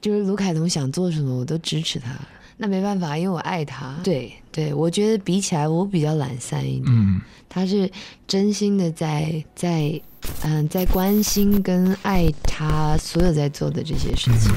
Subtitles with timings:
[0.00, 2.10] 就是卢凯彤想做什么，我都支持他。
[2.56, 3.94] 那没办法，因为我爱他。
[4.02, 6.86] 对对，我觉得比起来，我比较懒散一点。
[6.88, 7.88] 嗯，他是
[8.26, 10.00] 真心的在在
[10.42, 14.52] 嗯在关心跟爱他所有在做的这些事情。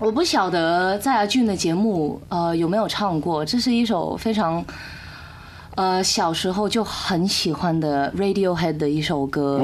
[0.00, 4.62] 我不晓得在阿俊的节目呃有没有唱过，这是一首非常
[5.76, 9.62] 呃小时候就很喜欢的 Radiohead 的一首歌。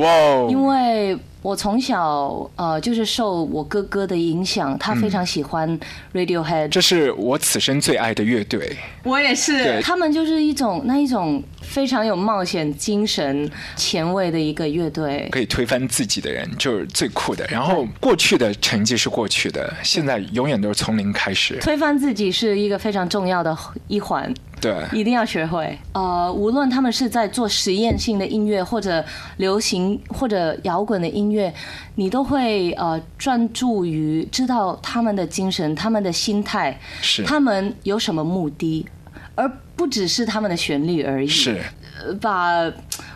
[0.48, 5.78] 因为我从小呃就是受我哥哥的影响，他非常喜欢
[6.12, 8.76] Radiohead，、这是我此生最爱的乐队。
[9.04, 15.28] 我也是他们就是一种那一种非常有冒险精神、前卫的一个乐队。
[15.32, 17.46] 可以推翻自己的人就是最酷的。
[17.46, 21.56] 然后过去的成绩是过去的，现在永远都是从零开始。
[21.60, 23.56] 推翻自己是一个非常重要的
[23.88, 24.32] 一环。
[24.60, 25.78] 对，一定要学会。
[25.92, 29.04] 呃，无论他们是在做实验性的音乐，或者
[29.38, 31.52] 流行或者摇滚的音乐，
[31.94, 38.86] 你都会呃专注于知道他们的精神、他们的心态，是他们有什么目的，
[39.34, 41.26] 而不只是他们的旋律而已。
[41.26, 41.58] 是，
[42.04, 42.70] 呃把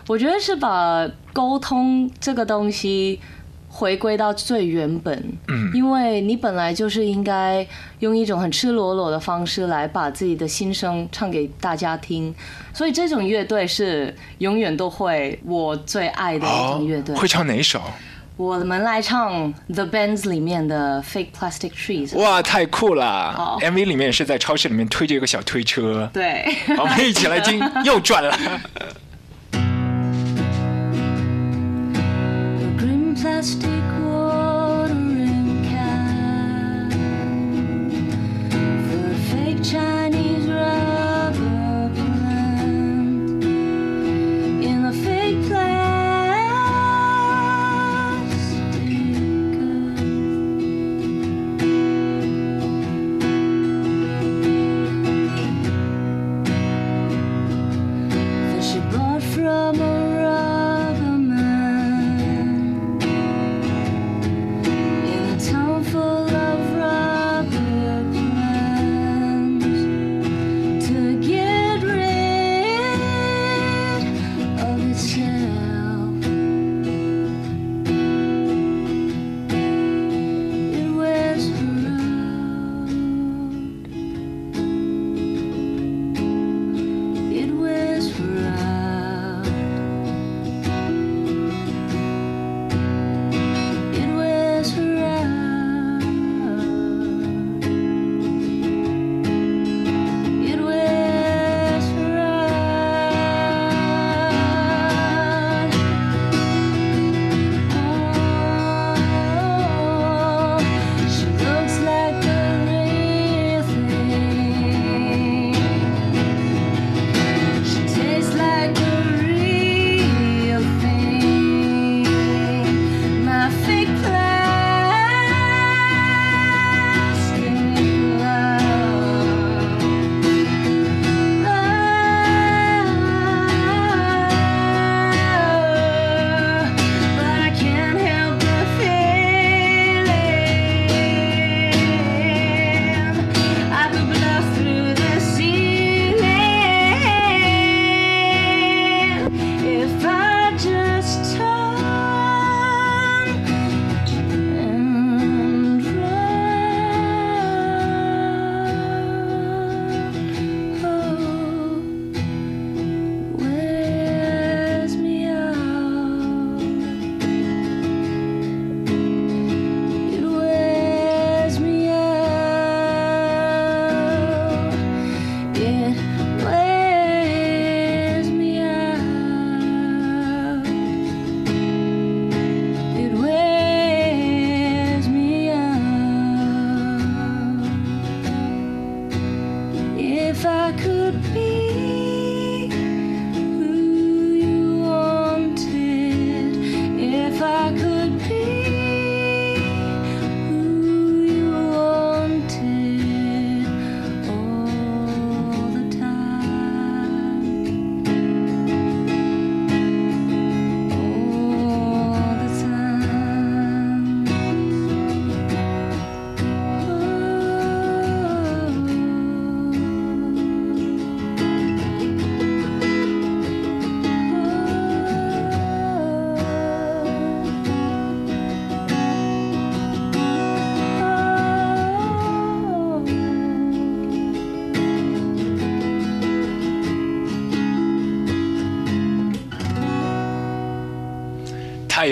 [0.07, 3.19] 我觉得是把沟通这个东西
[3.77, 7.67] 回归到最原本，嗯因为你本来就是应该
[7.99, 12.33] 用一种很赤裸裸的方式来把自己的心声唱给大家听，
[12.73, 17.13] 所以这种乐队是永远都会我最爱的一种乐队。
[17.13, 17.81] 哦会唱哪一首？
[18.37, 22.17] 我们来唱 The Bands 里面的 Fake Plastic Trees。
[22.17, 26.09] 哇，太酷了好！MV 里面是在超市里面推着一个小推车。
[26.13, 26.45] 对，
[26.75, 28.37] 好我们一起来听， 又转了。
[33.25, 33.74] Last.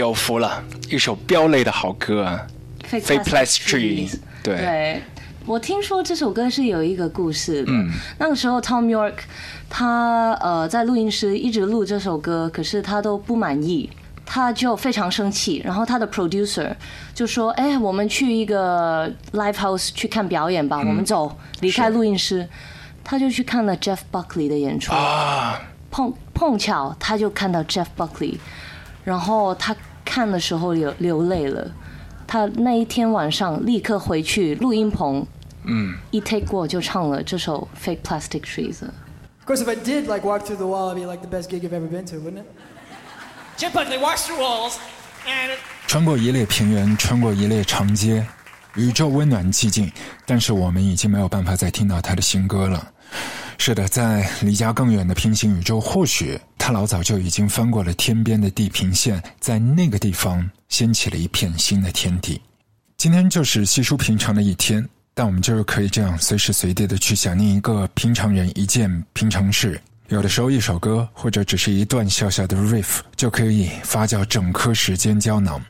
[0.04, 2.46] 有福了，一首飙泪的好歌啊
[2.92, 5.02] ！Fake Plastic Trees，对对，
[5.46, 7.72] 我听说这首歌是有一个故事的。
[7.72, 9.14] 嗯那个时候 Tom York
[9.70, 13.90] 他呃在录音室一直录这首歌，可是他都不满意。
[14.26, 16.74] 他就非常生气，然后他的 producer
[17.14, 22.48] 就说：“哎，我们去一个 live house 去看表演吧，我们走，离开录音室。”
[23.04, 24.94] 他就去看了 Jeff Buckley 的演出。
[24.94, 25.62] 啊，
[25.92, 28.38] 碰碰巧他就看到 Jeff Buckley，
[29.04, 31.72] 然后他看的时候流流泪了。
[32.26, 35.26] 他那一天晚上立刻回去录音棚，
[35.66, 38.76] 嗯，一 take 过就唱了这首《Fake Plastic Trees》。
[39.46, 41.62] Of course, if I did like walk through the wall, it'd be like the best gig
[41.62, 42.46] you've ever been to, wouldn't it?
[43.58, 44.76] Jeff Buckley walks through walls,
[45.28, 45.52] and
[45.86, 48.26] 穿过一列平原，穿过一列长街，
[48.76, 49.92] 宇宙温暖寂静，
[50.26, 52.92] 但是我们已经没有办法再听到他的新歌了。
[53.58, 62.42] 是的，在离家更远的平行宇宙，或许他老早就已经翻过了天边的地平线，在那个地方掀起了一片新的天地。
[62.98, 69.80] 今天就是稀疏平常的一天，但我们就是可以这样随时随地的去想念一个平常人一件平常事。
[70.10, 75.62] 有的时候，一首歌或者只是一段小小的 riff 就可以发酵整颗时间胶囊。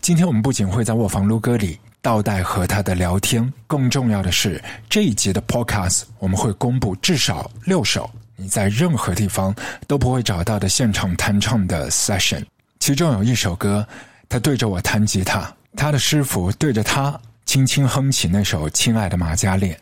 [0.00, 9.54] 今天我们不仅会在卧房撸歌里倒带和他的聊天，更重要的是这一集的 podcast 我们会公布至少六首你在任何地方
[9.86, 12.44] 都不会找到的现场弹唱的 session。
[12.78, 13.88] 其中有一首歌，
[14.28, 19.74] 他对着我弹吉他，他的师傅对着他轻轻哼起那首《亲爱的玛嘉烈》。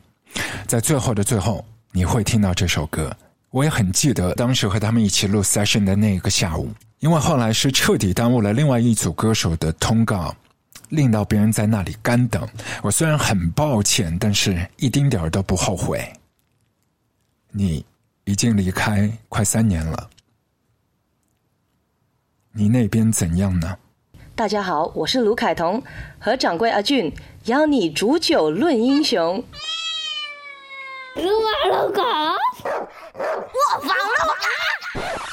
[0.69, 3.13] 在最后的最后，你会听到这首歌。
[3.51, 6.71] 我也很记得当时和他们一起录 session 的那个下午，
[7.01, 10.33] 因为后来是彻底耽误了另外一组歌手的通告，
[10.93, 12.47] 令到别人在那里干等。
[12.83, 16.07] 我虽然很抱歉，但是一丁点儿都不后悔。
[17.51, 17.85] 你
[18.25, 20.11] 已经离开快三年了，
[22.53, 23.79] 你那边怎样呢？
[24.35, 25.83] 大家好，我是卢凯彤，
[26.19, 27.11] 和掌柜阿俊
[27.45, 29.43] 邀你煮酒论英雄。
[31.17, 32.03] 撸啊撸狗，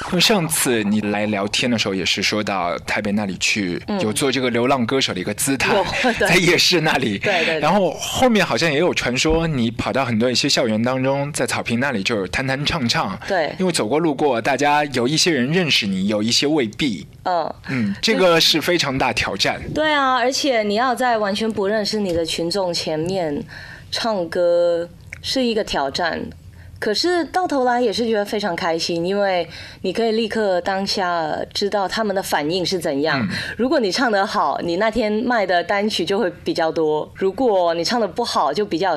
[0.08, 5.70] 因为上次你来聊天的时候，也是说到台北那里去，有做这个流浪歌手的一个姿态
[6.18, 7.18] 在夜市那里。
[7.18, 13.18] 对对对然后后面好像也有传说，你跑到很多一些校园当中，在草坪那里就是弹弹唱唱。
[13.28, 17.06] 对因为走过路过，大家有一些人认识你，有一些未必。
[17.22, 19.60] 嗯，嗯，这个是非常大挑战。
[19.72, 23.42] 对啊，而且你要在完全不认识你的群众前面
[23.90, 24.88] 唱歌
[25.22, 26.20] 是一个挑战。
[26.78, 29.46] 可是到头来也是觉得非常开心，因为
[29.82, 33.28] 你可以立刻当下知道他们的反应是怎样。
[33.58, 38.96] 如果你唱得好，你那天卖的单曲就会比较多；如果你唱的不好，就比较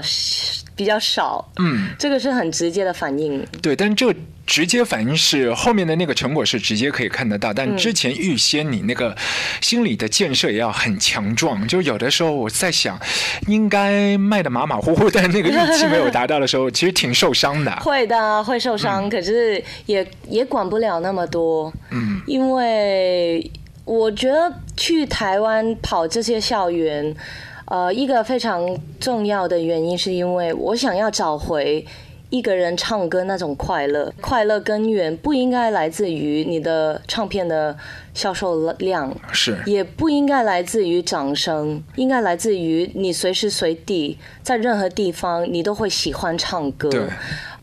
[0.77, 1.45] 比较少。
[1.59, 3.45] 嗯，这个是很直接的反应。
[3.61, 9.15] 对，但这个直接反应是后面的那个成果是直接可以看得到，但之前预先你那个
[9.61, 11.65] 心理的建设也要很强壮。
[11.67, 12.99] 就有的时候我在想，
[13.47, 17.71] 应该卖的马马虎虎，但那个预期没有达到的时候，其实挺受伤的。
[17.77, 21.71] 会的，会受伤，可是也也管不了那么多。
[21.91, 23.49] 嗯，因为
[23.85, 27.15] 我觉得去台湾跑这些校园，
[27.65, 31.85] 呃，一个非常重要的原因是因为我想要找回。
[32.33, 37.77] 一个人唱歌那种快乐，快乐根源不应该来自于你的唱片的
[38.15, 46.89] 销售量，是也不应该来自于掌声，应该来自于你随时随地在任何地方你都会喜欢唱歌。
[46.89, 47.07] 对，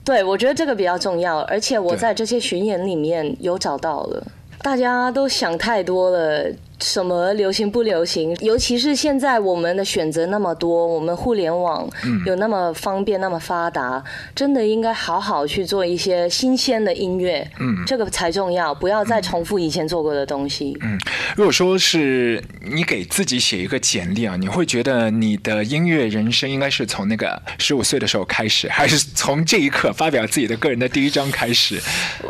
[0.04, 4.24] 对，我觉得这个比较重要，而且我在这些巡演里面有找到了。
[4.62, 6.46] 大家都想太多了，
[6.80, 8.37] 什么流行不流行？
[8.40, 11.88] 尤其是现在我们的选择那么多，我们互联网
[12.26, 14.02] 有那么方便、那么发达，
[14.34, 20.76] 真的应该好好去做一些新鲜的音乐，嗯，这个才重要，不要再重复以前做过的东西。
[20.82, 20.99] 嗯，
[21.37, 31.80] 如果说是你给自己写一个简历啊，你会觉得你的音乐人生应该是从那个十五岁的时候开始，还是从这一刻发表自己的个人的第一章开始？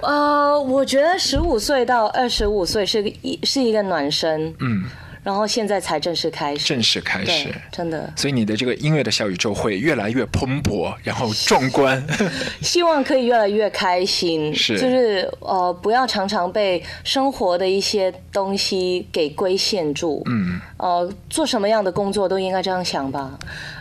[0.03, 4.85] 呃，我觉得十五岁到二十五岁是一是一个暖身，嗯，
[5.23, 12.03] 然后现在才正式开始，正式开始。，真的所以你的这个音乐的小宇宙会越来越蓬勃，然后壮观。
[12.63, 23.39] 希望可以越来越开心， 是就是呃，不要常常被生活的一些东西给规限住，嗯，呃，做什么样的工作都应该这样想吧。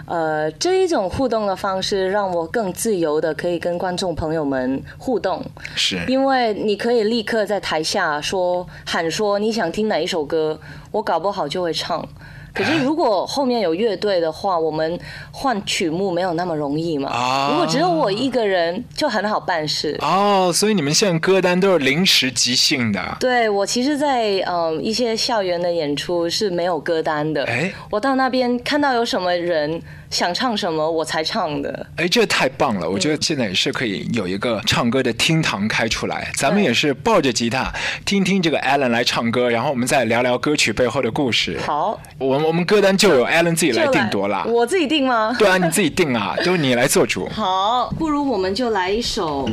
[0.09, 10.59] 呃，这一种互动的方式让我更自由的可以跟观众朋友们互动，是，因为你可以立刻在台下说喊说你想听哪一首歌，
[10.91, 12.03] 我搞不好就会唱。
[12.51, 14.99] 可是如果后面有乐队的话，我们
[15.31, 17.07] 换曲目没有那么容易嘛。
[17.11, 19.95] 啊如果只有我一个人，就很好办事。
[20.01, 22.99] 哦，所以你们现在歌单都是临时即兴的。
[23.19, 27.45] 对我其实在，嗯一些校园的演出是没有歌单的。
[27.45, 31.87] 哎我到那边看到有什么人想唱什么，我才唱的。
[31.97, 32.89] 哎，这太棒了！
[32.89, 37.71] 我觉得现在也是可以有一个唱歌的厅堂开出来，咱们也是抱着吉他
[38.05, 41.59] 听听这个 Alan 来唱歌，然后我们再聊聊歌曲背后的故事。
[41.59, 44.43] 好，我们我们歌单就由 Alan 自己来定夺啦。
[44.47, 45.35] 我自己定吗？
[45.37, 47.27] 对啊，你自己定啊， 都是你来做主。
[47.29, 49.47] 好，不如我们就来一首，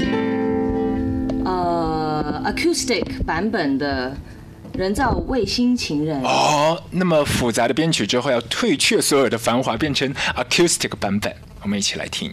[1.44, 4.10] 呃，acoustic 版本的
[4.76, 6.20] 《人造卫星情人》。
[6.24, 12.32] 哦，那么复杂的编曲之后，要退却所有的繁华，变成 acoustic 版本，我们一起来听。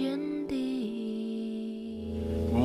[0.00, 2.16] 天地。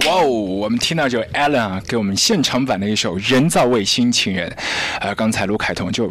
[0.08, 0.26] 哇哦！
[0.26, 4.50] 我们听到这个 Alan 啊，给我们现场版的一首《人造卫星情人》。
[5.02, 6.10] 呃，刚才卢凯彤就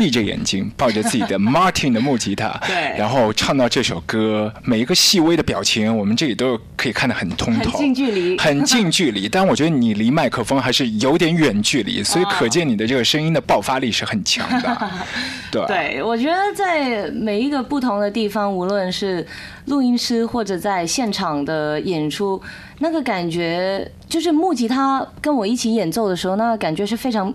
[0.00, 2.96] 闭着眼睛，抱着自己的 Martin 的木吉他，对。
[2.96, 8.38] 然后唱到这首歌，每一个细微的表情，我们这里都可以看得很通透，很近距离。
[8.38, 9.28] 很近距离。
[9.28, 14.90] 但我觉得你离麦克风还是有点远距离，所以可见你的这个声音的爆发力是很强的，
[15.52, 15.66] 对。
[15.66, 19.26] 对，我觉得在每一个不同的地方，无论是
[19.66, 22.40] 录音师或者在现场的演出，
[22.78, 27.32] 那个感觉就是木吉他跟我一起演奏的时候，那个感觉是非常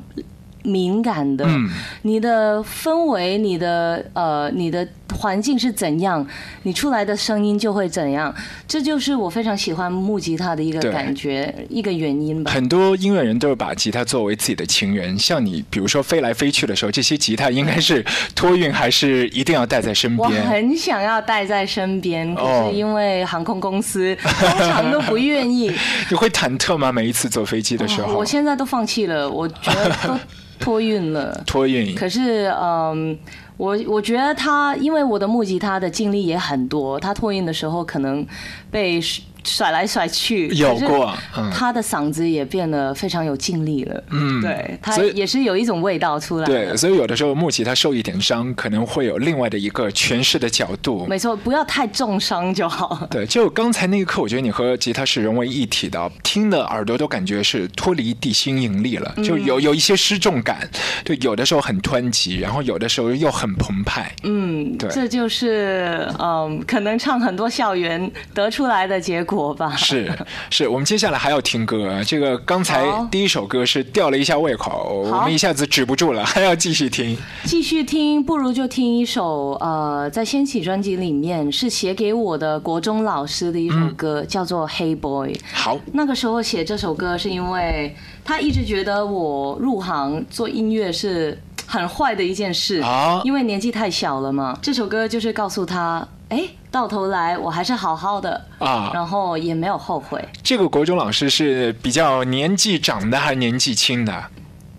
[0.65, 1.69] 敏感的，嗯
[2.01, 6.25] 你的氛围、你的呃、你的环境是怎样，
[6.63, 8.33] 你出来的声音就会怎样。
[8.67, 12.51] 这就是我非常喜欢木吉他的一个感觉，一个原因吧。
[12.51, 18.03] 很多音乐人都是把吉他作为自己的情人，像你，比如说飞来飞去的时候，这些吉他应该是
[18.33, 20.49] 托运，还是一定要带在身边我？
[20.49, 25.71] 很想要带在身边，可哦是因为航空公司通常都不愿意。
[26.09, 26.91] 你会忐忑吗？
[26.91, 30.17] 每一次坐飞机的时候，哦我现在都放弃了，我觉得都
[30.59, 31.43] 托运了。
[31.45, 33.17] 托运可是，嗯，
[33.57, 38.25] 我我觉得他，因为我的木吉他的经历也很多，他托运的时候可能
[38.69, 38.99] 被
[39.45, 44.03] 甩来甩去，有过嗯他的嗓子也变得非常有劲力了。
[44.09, 51.05] 嗯对，他也是有一种味道出来对，所以有的时候木吉他受一点伤，可能会有另外的一个诠释的角度。
[51.07, 53.07] 没错，不要太重伤就好。
[53.11, 60.67] 对，就刚才那一刻，我觉得你和吉他是融为一体的，听的耳朵都感觉是脱离地心引力了，就有有一些失重感。
[61.03, 64.11] 对，有的时候很湍急，然后有的时候又很澎湃。
[64.23, 69.75] 嗯，对这就是嗯，可能唱很多校园得出来的结果吧。
[69.75, 70.11] 是
[70.49, 72.03] 是，我们接下来还要听歌。
[72.03, 77.17] 这个刚才第一首歌是吊了一下胃口，我们一下子止不住了， 还要继续听。
[77.43, 85.33] 继续听，不如就听一首呃，在掀起专辑里面是写给我的国中老师的一首歌，叫做《Hey Boy》。
[85.53, 94.57] 好，那个时候写这首歌是因为他一直觉得我入行做音乐是很坏的一件事啊因为年纪太小了嘛。
[94.61, 96.43] 这首歌就是告诉他，哎，
[96.75, 100.21] 到头来我还是好好的啊然后也没有后悔。
[100.43, 104.11] 这个国中老师是比较年纪长的还是年纪轻的？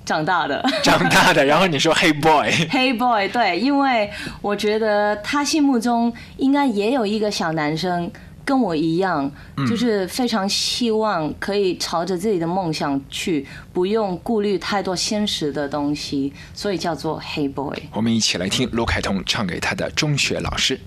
[0.04, 1.42] 长大的长大的。
[1.46, 4.10] 然后你说 Hey boy，Hey Boy，对，因为
[4.42, 8.12] 我觉得他心目中应该也有一个小男生。
[8.44, 9.28] 跟我一样，
[9.68, 17.76] 就是非常希望可以朝着自己的梦想去，不用顾虑太多现实的东西，所以叫做 Hey Boy。
[17.92, 20.78] 我们一起来听卢凯彤唱给他的中学老师。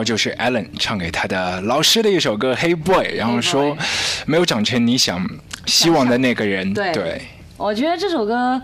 [0.00, 3.76] 到就是 Allen 唱给他的老师的一首歌《Hey Boy》，然后说
[4.24, 5.28] 没有长成你想
[5.66, 6.72] 希望的那个人。
[6.72, 6.90] 对。
[6.92, 7.20] 对，
[7.58, 8.60] 我觉得这首歌，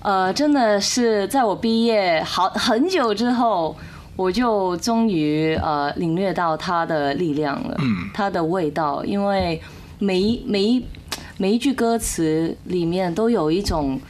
[0.00, 3.76] 呃，真的是在我毕业好很久之后，
[4.16, 8.08] 我就终于呃领略到它的力量了，嗯。
[8.14, 9.60] 它的味道，因为
[9.98, 10.82] 每一每一
[11.36, 14.00] 每一句歌词里面都有一种。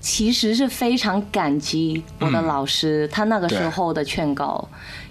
[0.00, 4.66] 其实是非常感激我的老师，他那个时候的劝告，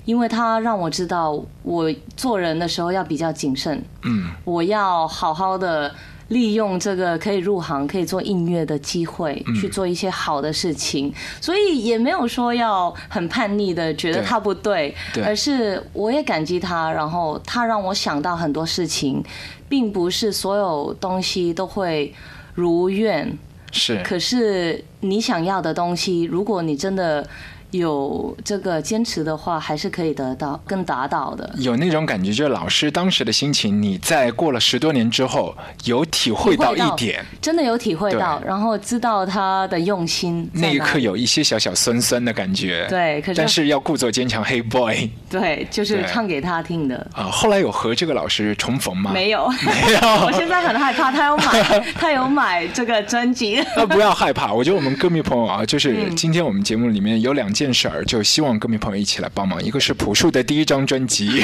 [0.08, 5.94] 因为他让我知道我做人的时候要比较谨慎，嗯，我要好好的
[6.30, 11.14] 利用这个可以入行、可以做音乐的机会，嗯去做一些好的事情。
[11.42, 19.22] 所以也没有说要很叛逆的觉得他不对，对而是我也感激他，然后他让我想到很多事情，
[19.68, 22.14] 并不是所有东西都会
[22.56, 23.38] 如愿。
[23.70, 27.28] 是可是你想要的东西，如果你真的
[27.72, 31.50] 有这个坚持的话，还是可以得到更达到的。
[31.58, 40.50] 有那种感觉，就是老师当时的心情，你在过了十多年之后有体会到一点，真的有体会到，然后知道他的用心。
[40.54, 42.86] 那一刻有一些小小酸酸的感觉。
[42.90, 47.06] 对可是但是要故作坚强，黑 boy 对，就是唱给他听的。
[47.14, 47.26] 啊。
[47.26, 49.12] 后来有和这个老师重逢吗？
[49.14, 53.64] 没有，没有 我现在很害怕，他有买， 他有买这个专辑。
[53.76, 59.64] 那不要害怕，我觉得我们歌迷朋友啊，就是嗯今天我们节目里面有两件事儿，就希望歌迷朋友一起来帮忙。
[59.64, 61.44] 一个是朴树的第一张专辑，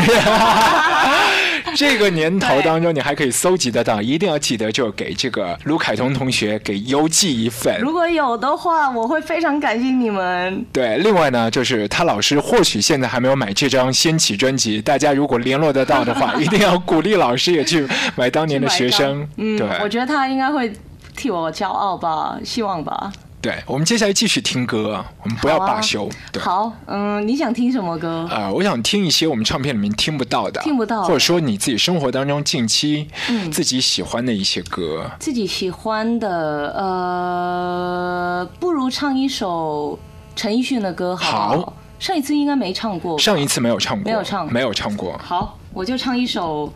[1.76, 7.80] 这个年头当中你还可以搜集得到，一定要记得就给这个卢凯彤同学给邮寄一份。
[7.80, 10.66] 如果有的话，我会非常感谢你们。
[10.72, 19.28] 对，另外呢，就是他老师或许现在还没有买这张掀起专辑，大家如果联络得到的话，一定要鼓励老师也去买当年的学生。
[19.38, 20.72] 嗯，对，我觉得他应该会
[21.16, 23.12] 替我骄傲吧，希望吧。
[23.44, 26.10] 对，我们接下来继续听歌，我们不要罢休。
[26.32, 26.42] 对。
[26.42, 28.26] 好，嗯，你想听什么歌？
[28.32, 35.12] 啊、我想听一些我们唱片里面听不到的，听不到或者说你自己生活当中近期嗯自己喜欢的一些歌。
[35.20, 40.00] 自己喜欢的，呃，不如唱一首
[40.38, 41.66] 陈奕迅的歌好不好？
[41.66, 43.20] 好上一次应该没唱过。
[43.20, 45.20] 上一次没有唱过，没有唱没有唱过。
[45.22, 46.74] 好，我就唱一首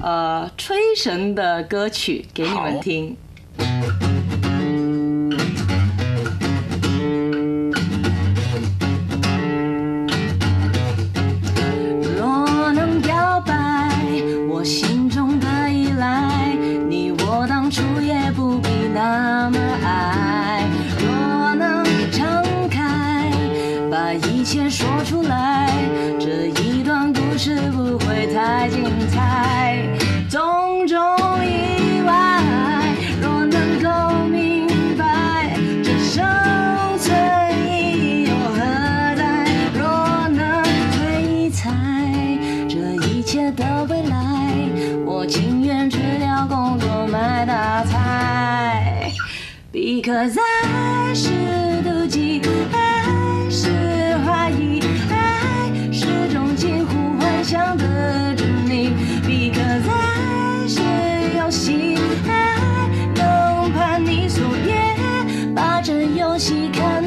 [0.00, 3.16] 呃吹神的歌曲给你们好听。
[50.08, 51.28] Because 爱是
[51.84, 52.40] 妒忌，
[52.72, 58.90] 爱是怀疑，爱是种近乎幻想的执迷。
[59.22, 60.80] Because 爱是
[61.36, 64.96] 游戏，爱能叛逆，所别
[65.54, 67.06] 把这游戏看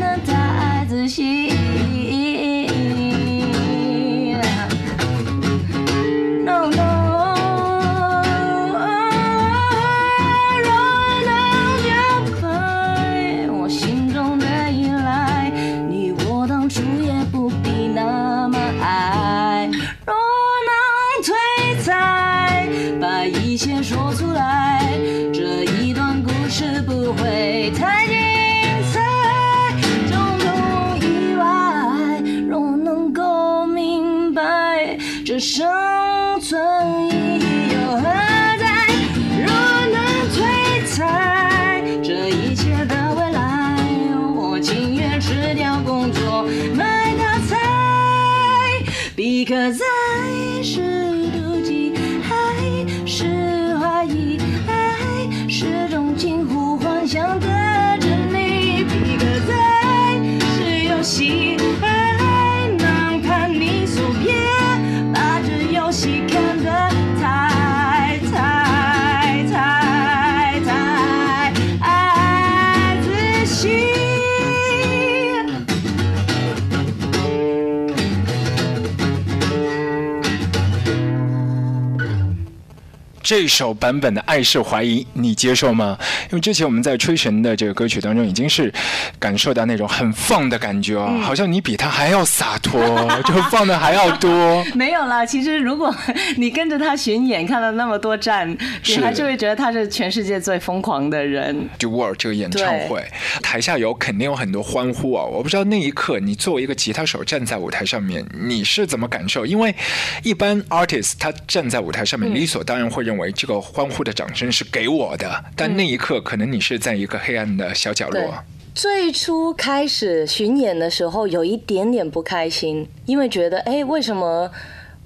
[83.31, 85.97] 这首版本的《爱是怀疑》，你接受吗？
[86.29, 88.73] 因为之前我们在吹神的这个歌曲当中，已经是
[89.19, 92.81] 感受到那种很放的感觉啊，好像你比他还要洒脱，
[93.27, 94.63] 就放的还要多。
[94.73, 95.93] 没有啦，其实如果
[96.37, 101.67] 你跟着他巡演，看了那么多站，你是还是会觉得他是全世界最疯狂的人。
[101.77, 103.05] Do World 这个演唱会，
[103.43, 105.25] 台下有肯定有很多欢呼啊！
[105.25, 109.45] 我不知道那一刻你作为一个吉他手站在舞台上面，你是怎么感受？
[109.45, 109.75] 因为
[110.23, 118.31] 一般 artist 他站在舞台上面，理所当然会认为这个欢呼的掌声是给我的，但那一刻可能你是在一个黑暗的小角对落。
[118.75, 124.51] 最初开始巡演的时候，有一点点不开心，因为觉得，哎，为什么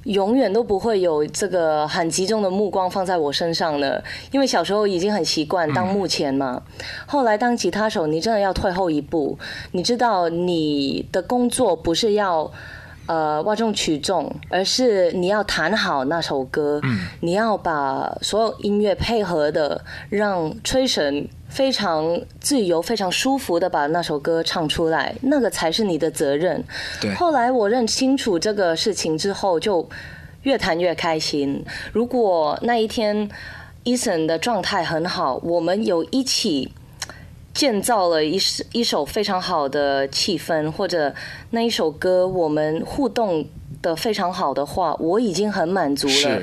[0.04, 4.04] 永远都不会有这个很集中的目光放在我身上呢？
[4.32, 6.62] 因为小时候已经很习惯当幕前嘛，
[7.06, 9.40] 后来当吉他手，你真的要退后一步，
[9.72, 12.52] 你知道你的工作不是要。
[13.08, 16.82] 呃哗众取众，而是你要弹好那首歌，
[17.20, 26.64] 你要把所有音乐配合的，让吹神非常自由、非常舒服的把那首歌唱出来，那个才是你的责任。
[27.00, 29.88] 对后来我认清楚这个事情之后，就
[30.44, 31.64] 越弹越开心。
[31.94, 33.30] 如果那一天
[33.84, 36.72] Eason 的状态很好，我们有一起
[37.56, 41.12] 建造了一首一首非常好的气氛，或者
[41.52, 43.44] 那一首歌我们互动
[43.82, 46.42] 的非常好的话，我已经很满足了。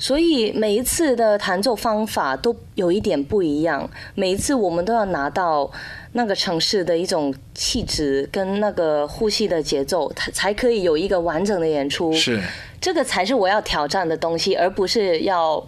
[0.00, 5.70] 所以每一次的弹奏方法都有一点不一样，每一次我们都要拿到
[6.12, 12.12] 那个城市的一种气质跟那个呼吸的节奏，它才可以有一个完整的演出。
[12.12, 12.40] 是
[12.80, 15.64] 这个才是我要挑战的东西，而不是要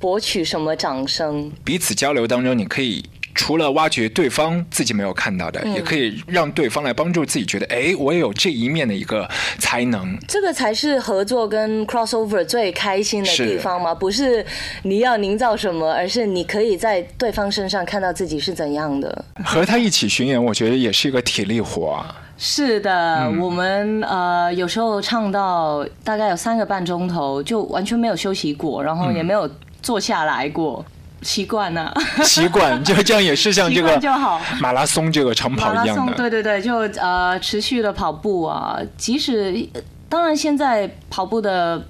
[0.00, 1.50] 博取什么掌声。
[1.64, 3.04] 彼此交流当中，你可以
[3.38, 10.18] 除了挖掘对方自己没有看到的，嗯也可以让对方来帮助自己觉得，哎，我也有这一面的一个才能。
[10.26, 13.94] 这个才是合作跟 crossover 最开心的地方吗？
[13.94, 14.44] 不是
[14.82, 19.24] 你要营造什么，而是你可以在对方身上看到自己是怎样的。
[19.44, 22.16] 和他一起巡演，我觉得也是一个体力活啊。
[22.36, 29.48] 是的，我们呃有时候唱到大概有三个半钟头，就完全没有休息过，然后也没有
[29.80, 30.84] 坐下来过，
[31.22, 31.92] 习惯了。
[32.22, 36.14] 习惯就这样，也是像这个就好马拉松这个长跑马拉松，一样的。
[36.14, 39.68] 对对对，就呃持续的跑步啊，即使
[40.08, 41.82] 当然现在跑步的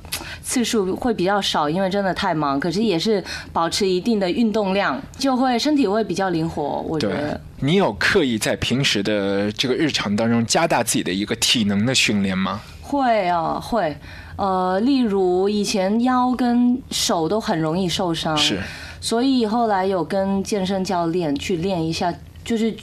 [0.42, 7.40] 次数会比较少，因为真的太忙，可是也是保持一定的运动量，就会身体会比较灵活，我觉得。
[7.60, 12.60] 你有刻意在平时的这个日常当中加大自己的一个体能的训练吗？
[12.82, 13.96] 会啊，会。
[14.36, 18.60] 呃，例如以前腰跟手都很容易受伤，是，
[19.00, 22.12] 所以后来有跟健身教练去练一下，
[22.44, 22.74] 就是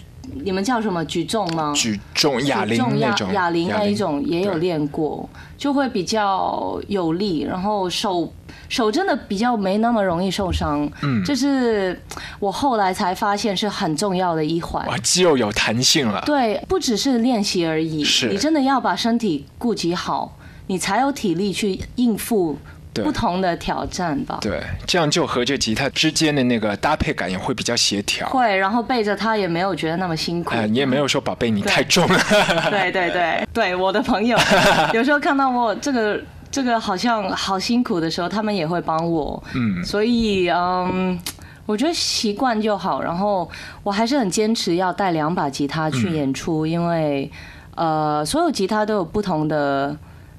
[0.44, 1.72] 你们叫什么举重吗？
[1.76, 8.32] 举重、哑铃哑那种，哑铃那一种也有练过，就会比较有力，然后手
[8.68, 10.90] 手真的比较没那么容易受伤。
[11.04, 12.02] 嗯，这是
[12.40, 14.86] 我后来才发现是很重要的一环。
[14.88, 16.24] 哇，肌肉有弹性了。
[16.26, 20.36] 对，不只是练习而已，是你真的要把身体顾及好，
[20.68, 24.38] 你才有体力去应付对不同的挑战吧。
[24.42, 28.28] 对，这样就和这吉他之间的那个搭配感也会比较协调。
[28.30, 30.52] 会，然后背着它也没有觉得那么辛苦。
[30.56, 32.20] 哎，你也没有说宝贝你太重了。
[32.72, 34.38] 对对对对，我的朋友
[34.94, 39.44] 有时候看到我这个这个好像好辛苦的时候，他们也会帮我。
[39.54, 41.20] 嗯所以嗯，
[41.66, 43.02] 我觉得习惯就好。
[43.02, 43.50] 然后
[43.84, 47.30] 我还是很坚持要带两把吉他去演出，因为
[47.76, 49.96] 呃，所有吉他都有不同的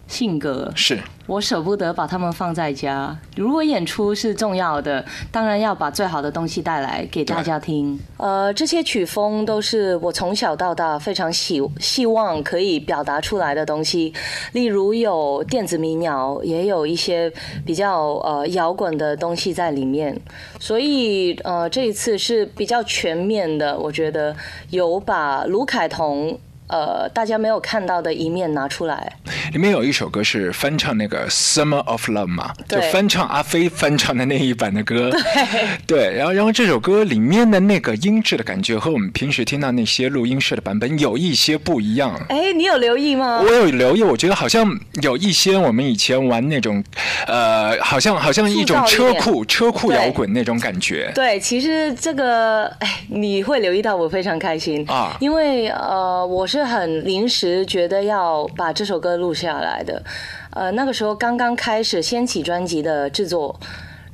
[0.06, 0.72] 性格。
[0.74, 3.16] 是，我舍不得把他们放在家。
[3.36, 7.98] 如果演出是重要的，当然要把最好的东西带来给大家听。
[8.16, 14.12] 呃，这些曲风都是我从小到大非常希希望可以表达出来的东西，
[14.52, 17.32] 例如有电子民谣，也有一些
[17.64, 20.18] 比较呃摇滚的东西在里面。
[20.58, 24.34] 所以呃，这一次是比较全面的，我觉得
[24.70, 26.38] 有把卢凯彤。
[26.68, 29.12] 呃，大家没有看到的一面拿出来，
[29.52, 35.11] 里面有一首歌是翻唱那个《Summer of Love》嘛，就对翻唱阿飞翻唱的那一版的歌。
[35.87, 42.20] 对，然后然后这首歌里面的那个音质的感觉和我们平时听到那些录音室的版本有一些不一样。
[42.29, 43.40] 哎，你有留意吗？
[43.40, 44.68] 我有留意，我觉得好像
[45.02, 46.83] 有一些我们以前玩那种，
[47.26, 51.12] 呃，好像好像一种车库车库摇滚那种感觉。
[51.14, 60.02] 对，其实这个，哎，你会留意到，我非常开心啊因为呃，我是是很临时觉得要把这首歌录下来的，
[60.50, 63.58] 呃，那个时候刚刚开始掀起专辑的制作，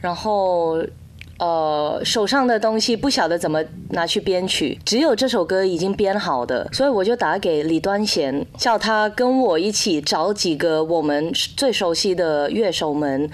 [0.01, 0.83] 然后。
[1.39, 13.29] 呃，手上的东西不晓得怎么拿去编曲，只有这首歌已经编好的，所以我就打给李端贤，叫他跟我一起找几个我们最熟悉的乐手们，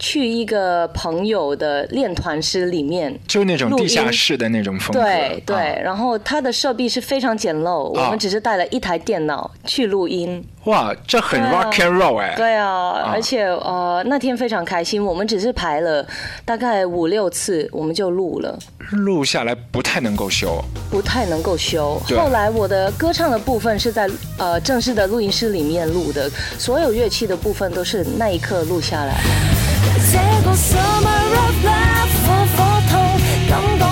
[0.00, 5.00] 去一个朋友的练团室里面，就是那种地下室的那种风格。
[5.00, 10.42] 对对，啊然后它的设备是非常简陋，我啊们只是带了一台电脑去录音。
[10.64, 12.34] 哇，这很 rock and roll 哎。
[12.36, 16.06] 对啊，而且呃那天非常开心，我们只是排了
[16.44, 18.58] 大概五六次，我们就录了，
[18.92, 20.62] 录下来不太能够修。
[20.90, 22.00] 不太能够修。
[22.08, 24.08] 对后来我的歌唱的部分是在
[24.38, 29.59] 呃正式的录音室里面录的，所有乐器的部分都是那一刻录下来。
[30.12, 32.58] 这个 summer of love 火火
[32.90, 32.92] 痛，
[33.48, 33.82] 感觉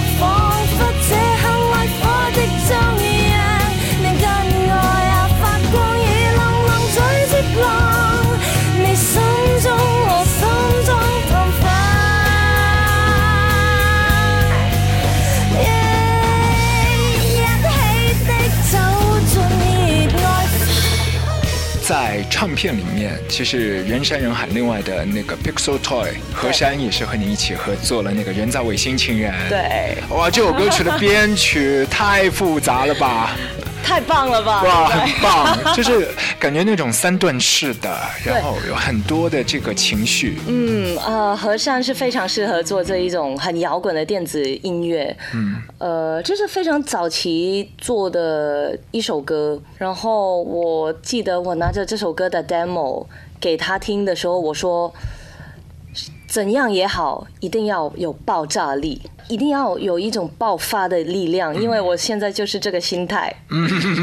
[22.39, 29.33] 唱片里面，其实人山人海，另外的那个 Pixel Toy 何山也是和你一起合作了那个《人造卫星情人》。
[29.49, 33.37] 对，哇，这首歌曲的编曲太复杂了吧？
[33.83, 34.63] 太棒了吧？
[34.63, 40.39] 哇，对很棒， 就是感觉那种三段式的，然后有很多的这个情绪。
[40.47, 45.17] 嗯，呃，和善是非常适合做这一种很摇滚的电子音乐。
[45.35, 49.61] 嗯，呃，这是非常早期做的一首歌。
[49.79, 53.07] 然后我记得我拿着这首歌的 demo
[53.41, 54.93] 给他听的时候，我说。
[56.29, 63.35] 怎样也好，一定要有爆炸力，一定要有一种爆发的力量，因为我现在就是这个心态。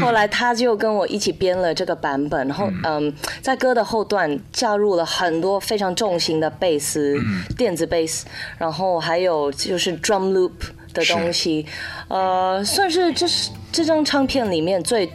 [0.02, 7.16] 后来他就跟我一起编了这个版本，然后嗯，在歌的后段加入了很多非常重型的贝斯、
[7.56, 8.26] 电子贝斯，
[8.58, 10.50] 然后还有就是 drum loop
[10.92, 11.64] 的东西，
[12.08, 15.08] 呃，算是这是这张唱片里面最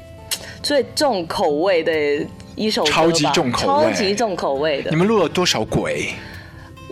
[0.63, 3.91] 最重口味的一首歌吧，超级重口味。
[3.91, 4.89] 超级重口味的。
[4.91, 4.95] 你。
[4.95, 6.13] 们录了多少轨？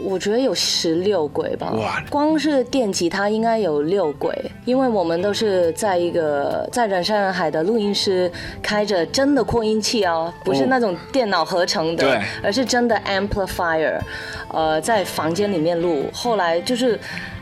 [0.03, 4.33] 我觉得有十六轨吧哇，光是电吉他应该有六轨，
[4.65, 8.31] 因为我们都是在一个在人山人海的录音室
[8.61, 13.99] 开着真的扩音器哦，不是那种电脑合成的，对而是真的 amplifier，
[14.53, 16.99] 呃，在房间里面录，后来就是。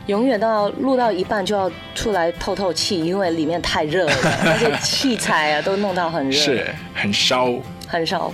[0.08, 4.12] 永远都要录到一半就要出来透透气，因为里面太热了，
[4.46, 7.52] 而且器材啊都弄到很热， 是很烧。
[7.86, 8.32] 很烧。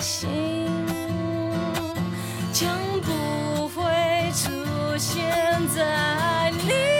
[0.00, 0.66] 心，
[2.52, 3.82] 将不会
[4.32, 5.24] 出现
[5.74, 6.95] 在你。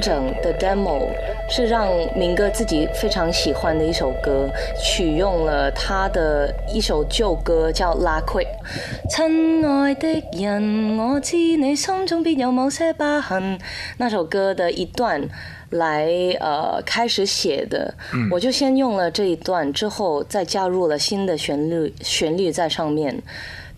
[0.00, 1.10] 完整的 demo
[1.50, 1.86] 是让
[2.16, 4.48] 明哥自己非常喜欢的一首歌，
[4.82, 8.42] 取用了他的一首旧歌叫《拉聩》。
[9.10, 13.58] 親愛的人，我知你心中必有某些疤痕。
[13.98, 15.20] 那首歌的一段
[15.68, 16.08] 来
[16.40, 17.92] 呃开始写的，
[18.30, 23.22] 我就先用了这一段，之后再加入了新的旋律旋律在上面。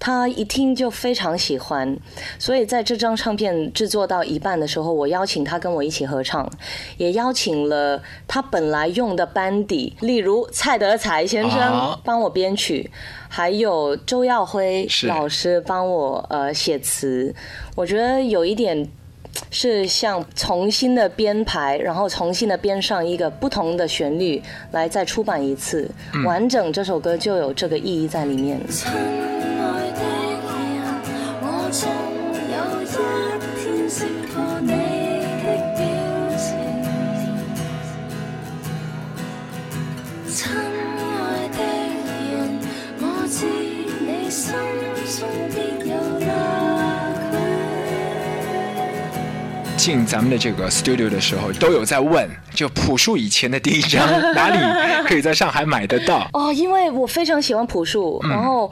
[0.05, 1.97] 他一听就非常喜欢，
[2.37, 6.51] 所以在这张唱片制作到一半的时候，我邀请他跟我一起合唱，
[6.97, 12.91] 也邀请了他本来用的班底，例如蔡德才先生啊帮我编曲，
[13.29, 17.33] 还有周耀辉老师帮我呃写词。
[17.77, 18.85] 我觉得有一点
[19.51, 24.43] 是像重新的编排，然后重新的编上一个不同的旋律，
[24.73, 25.91] 来再出版一次，
[26.25, 28.61] 完整这首歌就有这个意义在里面。
[28.69, 30.01] 親愛的
[30.45, 31.11] 人，
[31.43, 31.69] 我
[49.83, 54.57] 进咱们的这个 studio 的时候，都有在问，就朴树以前的第一张 哪里
[55.09, 56.29] 可以在上海买得到？
[56.35, 58.71] 哦，因为我非常喜欢朴树，然后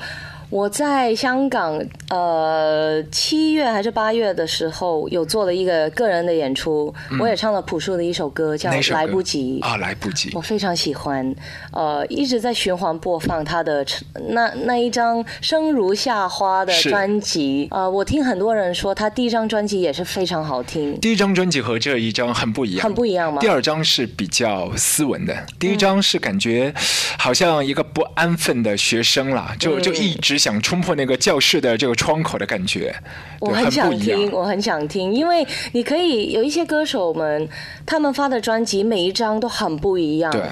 [0.51, 10.31] 我在香港，呃，七月还是八月的时候，有做了一个个人的演出，我也唱了朴树的一首歌，叫《来不及》啊，来不及。
[10.35, 10.41] 我。
[10.51, 11.33] 非常喜欢，
[11.71, 13.87] 呃，一直在循环播放他的
[14.31, 17.69] 那那一张《生如夏花》的专辑。
[17.71, 23.41] 呃，我听很多人说他第一张专辑也是非常好听，第一张专辑和这一张很不一样，很不一样吗？
[23.41, 26.75] 第二张是比较斯文的，第一张是感觉
[27.17, 32.93] 好像一个不安分的学生啦，就嗯就一直想冲破那个教室的这个窗口的感觉，
[33.39, 34.33] 我很想听，。
[34.33, 37.47] 我很想听，因为你可以有一些歌手们，
[37.85, 40.33] 他们发的专辑每一张都很不一样。
[40.33, 40.43] 对，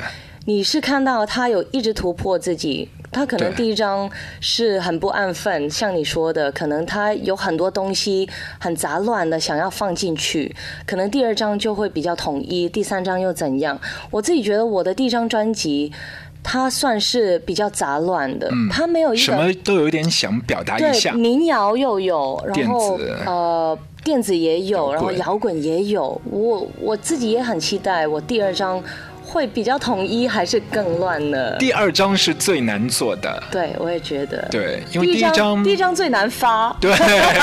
[0.44, 2.90] 你是看到他有一直突破自己。
[3.10, 4.08] 他可能第一张
[4.38, 8.28] 是很不安分，像你说的，可能他有很多东西
[8.60, 13.80] 很杂乱的想要放进去，可能第二张就会比较统一，第三张又怎样？
[14.10, 15.90] 我自己觉得我的第一张专辑，
[16.50, 26.18] 它算是比较杂乱的，它没有一个嗯什么都有一点想表达一对，下，民谣又有，然后呃电子也有，然后摇滚也有。
[26.24, 28.82] 我我自己也很期待，我第二张
[29.28, 31.56] 会比较统一还是更乱呢？
[31.58, 34.48] 第二张是最难做的，对，我也觉得。
[34.50, 36.90] 对，因为第一张第一张最难发，对，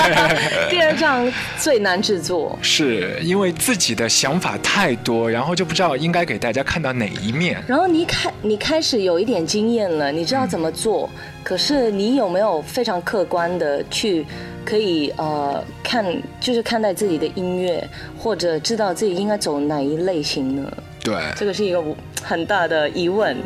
[0.72, 2.58] 第二张最难制作。
[2.60, 7.62] 是因为自己的想法太多，然后就不知道应该给大家看到哪一面。
[7.68, 11.08] 然后你开你开始有一点经验了，你知道怎么做，
[11.44, 14.26] 可是你有没有非常客观的去
[14.66, 16.04] 可以呃看，
[16.40, 20.74] 就是看待自己的音乐，或者知道自己应该走哪一类型呢？
[21.06, 21.80] 对，这个是一个
[22.24, 23.38] 很大的疑问。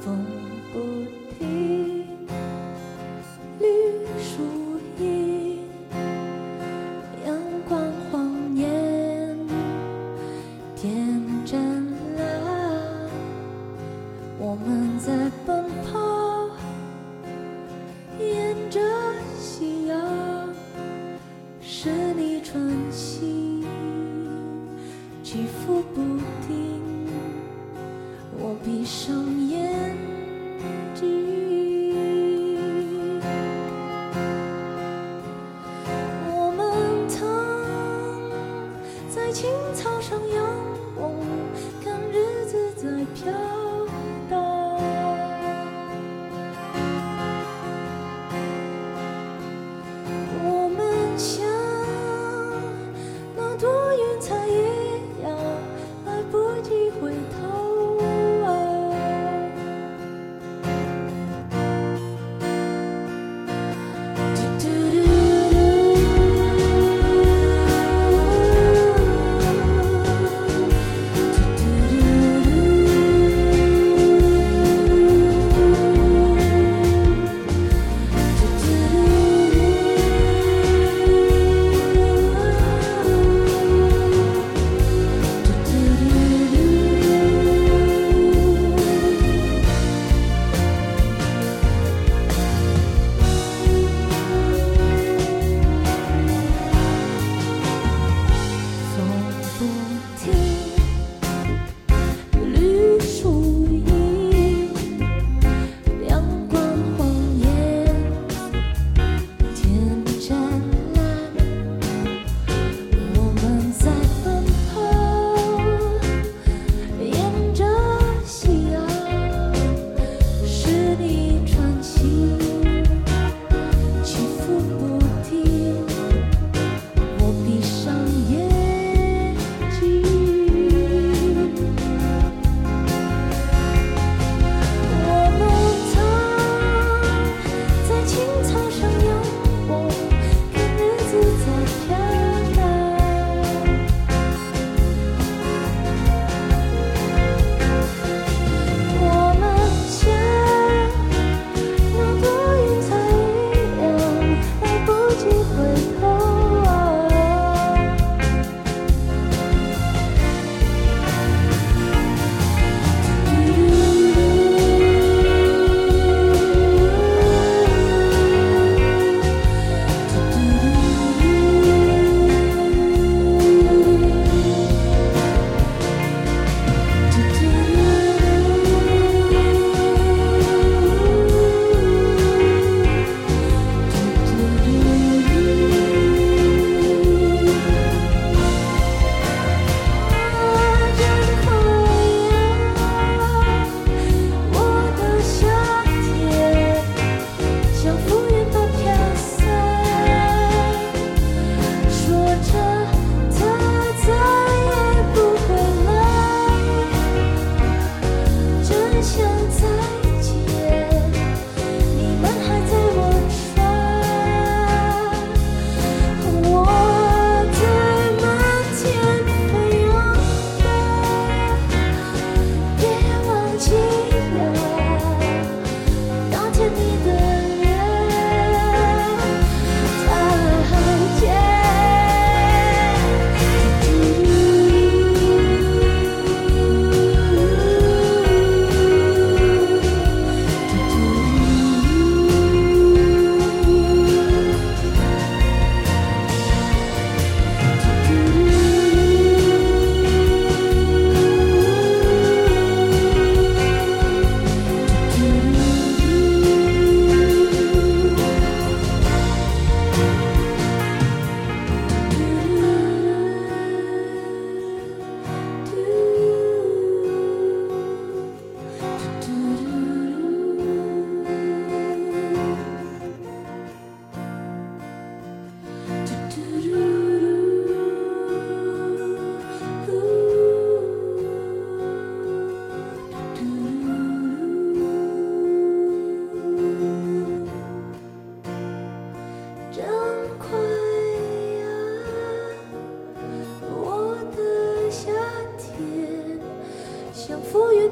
[0.00, 0.24] 风
[0.72, 0.78] 不
[1.36, 2.06] 停，
[3.58, 3.66] 绿
[4.22, 5.58] 树荫，
[7.26, 7.36] 阳
[7.68, 8.68] 光晃眼，
[10.76, 11.60] 天真
[12.16, 12.24] 蓝，
[14.38, 15.12] 我们在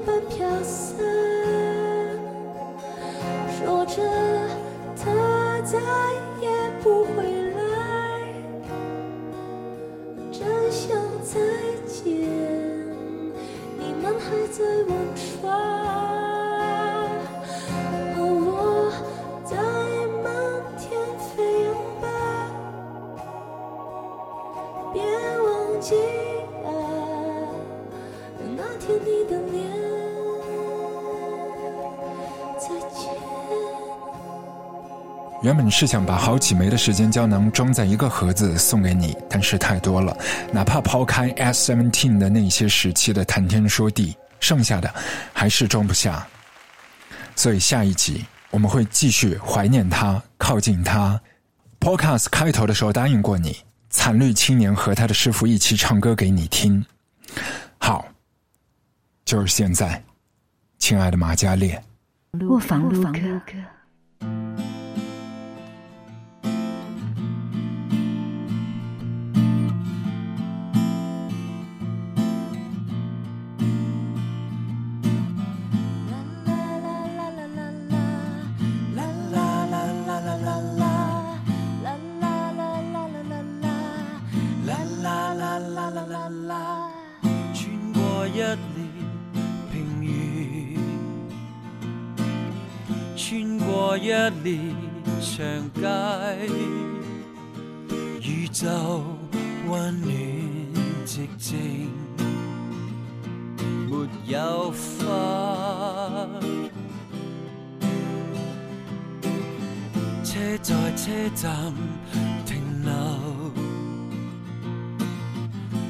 [0.07, 0.96] 般飘散，
[3.50, 4.00] 说着
[4.96, 5.76] 他再
[35.47, 40.18] 原本是想把好几枚的时间胶囊装在一个盒子送给你，但是太多了，
[40.53, 44.92] 哪怕抛开 S Seventeen 的那些时期的谈天说地，剩下的
[45.32, 46.26] 还是装不下。
[47.36, 51.20] 所以下一集我们会继续怀念他，靠近他。
[51.78, 53.57] Podcast 开头的时候答应过你，
[53.88, 56.84] 惨绿青年和他的师傅一起唱歌给你听。
[57.78, 58.05] 好，
[59.24, 60.03] 就是现在，
[60.80, 61.80] 亲爱的马加列。
[62.49, 63.76] 卧房哥哥。
[88.37, 88.59] 一年
[89.72, 89.74] 平
[90.05, 90.76] 原，
[93.16, 94.09] 穿過一
[94.45, 94.76] 年
[95.22, 95.41] 長
[95.72, 95.80] 街，
[98.20, 98.68] 宇宙
[99.66, 100.12] 溫暖
[101.07, 101.89] 寂靜，
[103.89, 106.28] 沒有花。
[110.22, 111.72] 車在車站
[112.45, 112.93] 停留。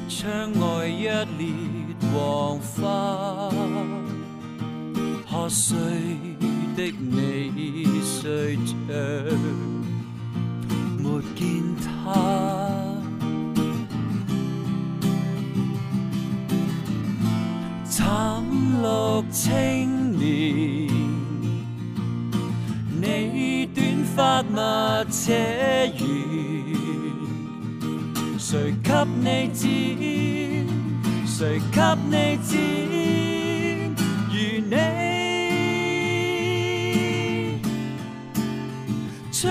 [0.09, 3.50] 窗外一列黃花，
[5.28, 5.76] 破碎
[6.74, 8.72] 的你睡着，
[10.98, 11.84] 沒見他。
[17.90, 18.00] 慘
[18.82, 18.84] 綠
[19.30, 20.88] 青年，
[22.98, 23.78] 你短
[24.16, 24.56] 髮密
[25.10, 25.22] 扯
[25.98, 26.00] 遠。
[28.38, 28.90] 誰給
[29.20, 30.65] 你剪？
[31.39, 32.57] 誰給你剪？
[34.30, 34.34] 如
[34.70, 34.72] 你
[39.30, 39.47] 出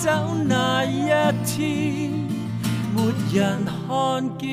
[0.00, 1.06] 走那一
[1.46, 2.26] 天，
[2.96, 2.98] 沒
[3.32, 3.88] 人看
[4.38, 4.48] 見。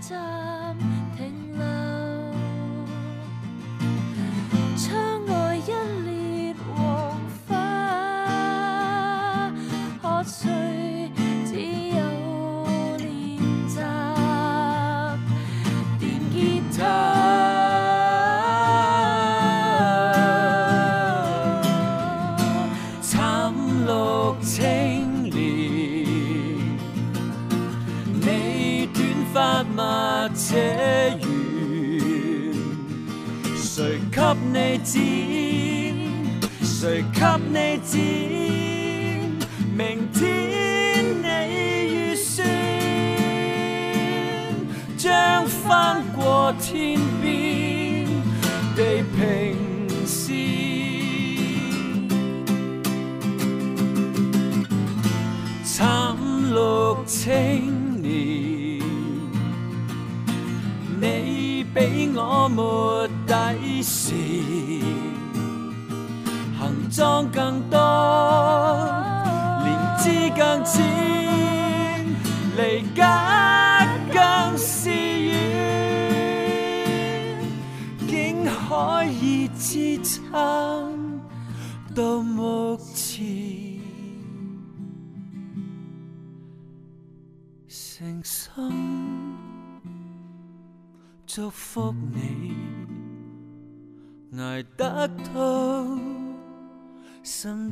[0.00, 0.43] 車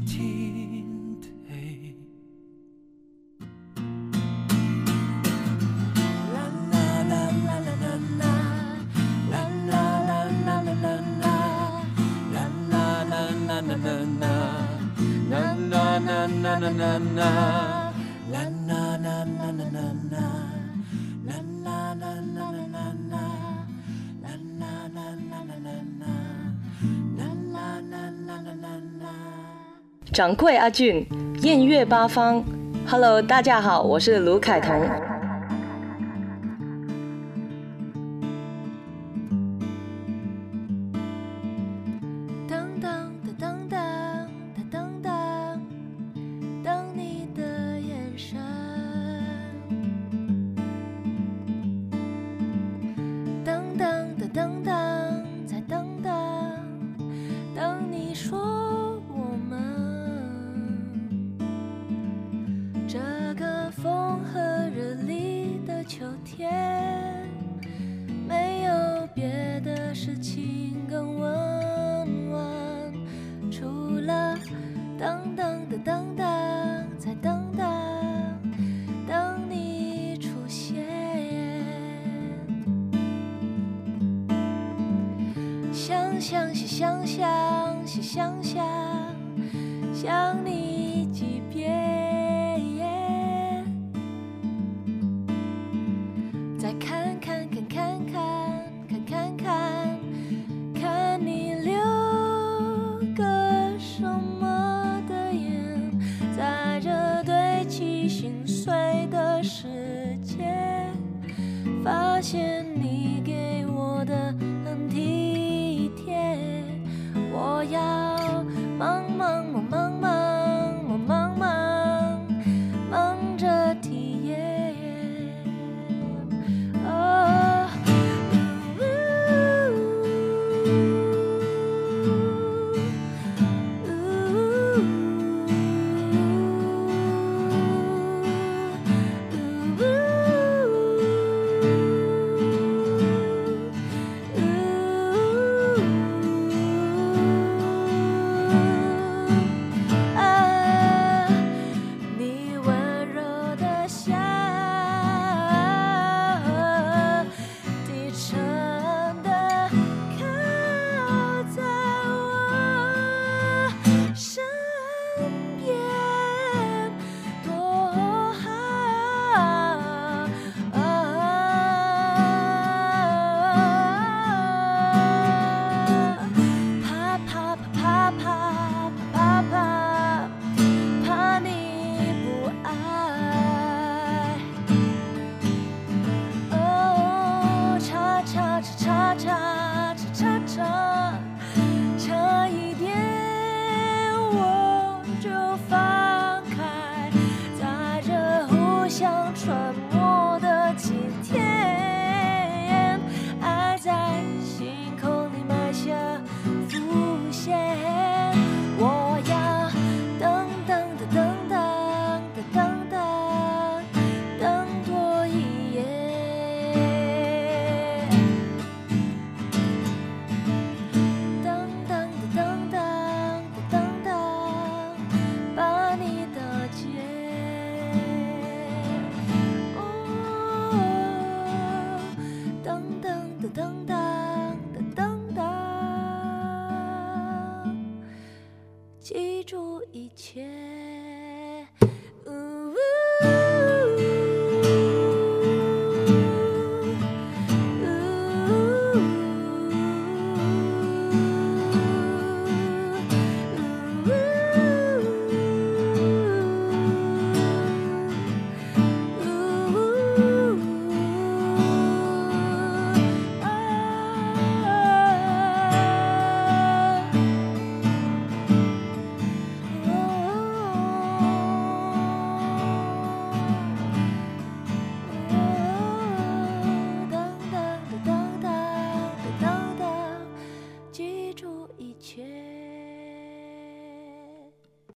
[0.07, 1.33] 听对。
[30.13, 31.07] 掌柜阿俊，
[31.41, 32.45] 艳月八方。
[32.87, 34.79] Hello，大家好，我是卢凯彤。